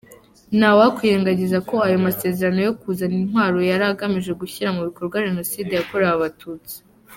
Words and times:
Ntawakwirengagiza 0.57 1.57
ko 1.69 1.75
ayo 1.85 1.97
masezerano 2.07 2.59
yo 2.67 2.73
kuzana 2.81 3.15
intwaro 3.21 3.57
yaragamije 3.71 4.31
gushyira 4.41 4.69
mu 4.75 4.81
bikorwa 4.87 5.23
Jenoside 5.27 5.71
yakorewe 5.73 6.11
Abatutsi. 6.17 6.75